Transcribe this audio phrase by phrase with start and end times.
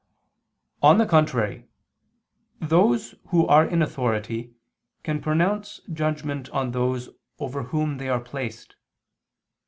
[0.81, 1.67] On the contrary,
[2.59, 4.55] Those who are in authority
[5.03, 8.77] can pronounce judgment on those over whom they are placed.